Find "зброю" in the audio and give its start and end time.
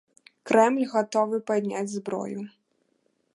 1.97-2.41